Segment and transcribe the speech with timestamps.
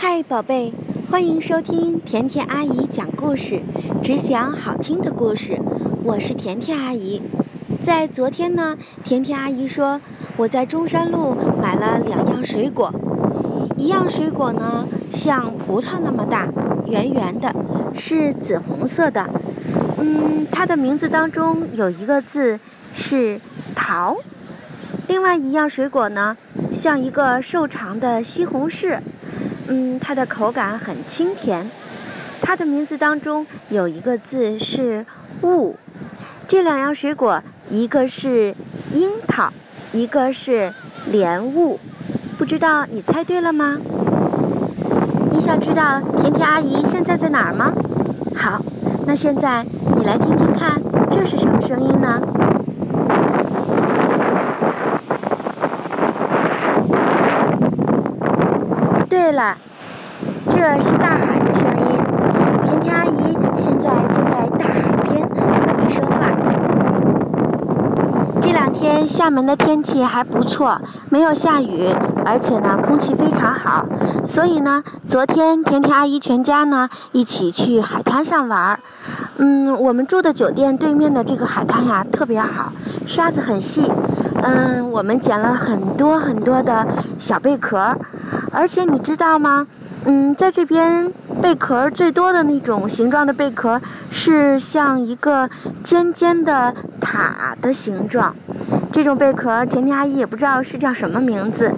[0.00, 0.72] 嗨，宝贝，
[1.10, 3.60] 欢迎收听甜甜阿姨讲故事，
[4.00, 5.60] 只讲好听的故事。
[6.04, 7.20] 我是甜甜阿姨。
[7.82, 10.00] 在昨天呢，甜甜阿姨说
[10.36, 12.94] 我在中山路买了两样水果，
[13.76, 16.48] 一样水果呢像葡萄那么大，
[16.86, 17.52] 圆圆的，
[17.92, 19.28] 是紫红色的。
[19.98, 22.60] 嗯，它的名字当中有一个字
[22.92, 23.40] 是
[23.74, 24.16] 桃。
[25.08, 26.36] 另外一样水果呢，
[26.70, 29.00] 像一个瘦长的西红柿。
[29.68, 31.70] 嗯，它的口感很清甜。
[32.40, 35.04] 它的名字当中有一个字是
[35.42, 35.76] “雾”。
[36.48, 38.54] 这两样水果，一个是
[38.92, 39.52] 樱桃，
[39.92, 40.72] 一个是
[41.06, 41.78] 莲雾。
[42.38, 43.78] 不知道你猜对了吗？
[45.30, 47.72] 你想知道甜甜阿姨现在在哪儿吗？
[48.34, 48.64] 好，
[49.06, 52.18] 那现在你来听听看，这是什么声音呢？
[59.28, 59.54] 对了，
[60.48, 61.84] 这是大海的声音。
[62.64, 66.32] 甜甜阿姨现在就在大海边和你说话。
[68.40, 73.84] 这两天厦门的天气还不错，没有下雨，而且呢空气非常好。
[74.26, 78.80] 所以呢，昨天甜甜阿姨全家呢一起去海滩上玩。
[79.36, 82.72] 嗯，我们住的酒店对面的这个海滩呀特别好，
[83.04, 83.92] 沙子很细。
[84.40, 87.94] 嗯，我们捡了很多很多的小贝壳。
[88.50, 89.66] 而且你知道吗？
[90.04, 95.50] 嗯，在这边贝壳最多的那种形状的贝壳是像一个
[95.82, 98.34] 尖尖的塔的形状。
[98.92, 101.74] 这种贝壳，甜甜阿姨也不知道是叫什么名字。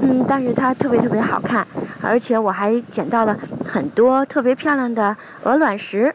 [0.00, 1.66] 嗯，但是它特别特别好看，
[2.00, 6.14] 而且我还捡到了很多特别漂亮的鹅卵石。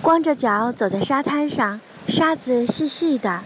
[0.00, 3.40] 光着脚走在沙滩上，沙子细细的，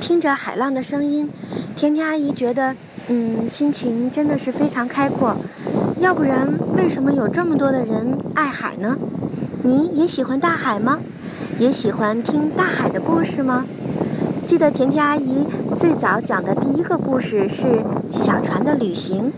[0.00, 1.30] 听着海浪的声音，
[1.76, 2.74] 甜甜阿姨觉得。
[3.08, 5.36] 嗯，心情真的是非常开阔，
[5.98, 8.96] 要不然为什么有这么多的人爱海呢？
[9.62, 11.00] 你也喜欢大海吗？
[11.58, 13.66] 也喜欢听大海的故事吗？
[14.46, 15.46] 记得甜甜阿姨
[15.76, 17.82] 最早讲的第一个故事是
[18.12, 19.32] 小船的旅行，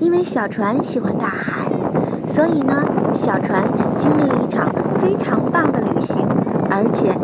[0.00, 1.66] 因为小船喜欢大海，
[2.28, 3.62] 所以呢，小船
[3.96, 4.70] 经历了一场
[5.00, 6.28] 非常棒的旅行，
[6.70, 7.16] 而且。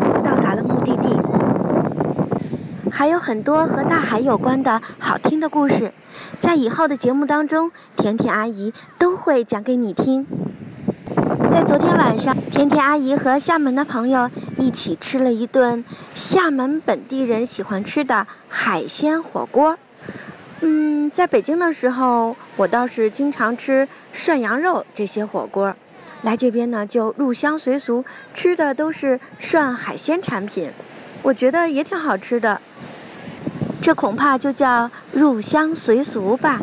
[2.99, 5.93] 还有很多和大海有关的好听的故事，
[6.41, 10.27] 在以后的节目当中，甜甜阿姨都会讲给你听。
[11.49, 19.77] 在昨天晚上，甜甜阿姨和厦门的朋友一起吃了一顿厦门本地人喜欢吃的海鲜火锅。
[20.59, 25.73] 嗯，在北京的时候，我倒是经常吃涮羊肉这些火锅，
[26.23, 30.73] 来这边呢就入乡随俗，吃的都是涮海鲜产品，
[31.21, 32.59] 我觉得也挺好吃的。
[33.89, 36.61] 这恐怕就叫入乡随俗吧。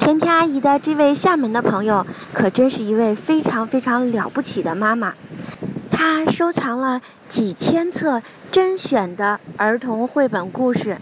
[0.00, 5.14] 甜甜阿姨的这位厦门的朋友，可真是一位非常非常了不起的妈妈。
[5.92, 10.98] 她收藏了几千册甄选的儿童绘本故事。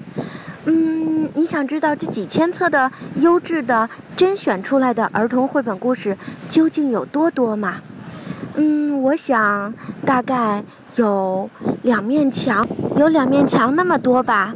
[0.67, 6.19] 嗯，你想知道这几千册的优质的甄选出来的儿童绘本故事
[6.51, 7.77] 究竟有多多吗？
[8.57, 9.73] 嗯，我想
[10.05, 10.63] 大概
[10.97, 11.49] 有
[11.81, 14.55] 两面墙，有两面墙那么多吧。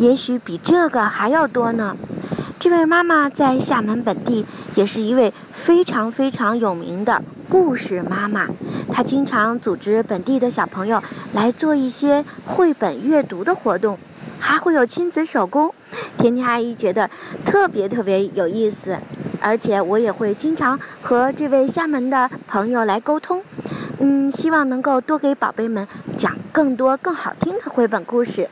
[0.00, 1.94] 也许比这个还要多呢。
[2.58, 8.48] 这位妈妈在厦门本地也是一位非常非常有名的故事妈妈。
[8.90, 11.02] 她经常组织本地的小朋友
[11.34, 13.98] 来做一些绘本阅读的活动，
[14.38, 15.72] 还会有亲子手工。
[16.16, 17.10] 甜甜阿姨觉得
[17.44, 18.96] 特别特别有意思，
[19.38, 23.42] 而且我也会经常和这位厦门的朋友来沟通。
[23.98, 25.86] 嗯，希望能够多给宝贝们
[26.16, 28.48] 讲更多更好听的绘本故事。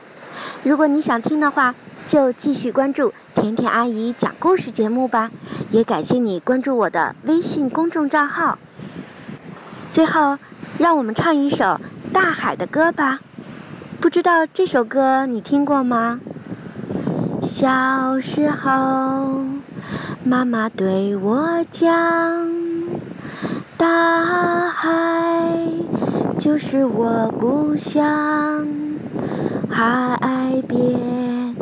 [0.63, 1.75] 如果你想听的话，
[2.07, 5.31] 就继续关注甜甜阿姨讲故事节目吧。
[5.69, 8.57] 也感谢你关注我的微信公众账号。
[9.91, 10.37] 最后，
[10.77, 11.65] 让我们唱一首
[12.11, 13.19] 《大海的歌》吧。
[13.99, 16.19] 不知道这首歌你听过吗？
[17.41, 19.43] 小时候，
[20.23, 22.49] 妈妈对我讲，
[23.77, 24.89] 大海
[26.37, 28.88] 就是我故乡。
[29.69, 31.55] 海边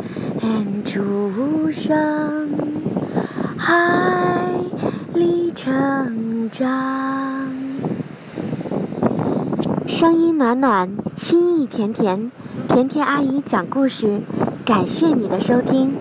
[0.83, 2.49] 出生，
[3.57, 4.49] 海
[5.13, 7.51] 里成长，
[9.85, 12.31] 声音暖暖，心意甜甜，
[12.67, 14.21] 甜甜阿姨讲故事，
[14.65, 15.93] 感谢你的收听。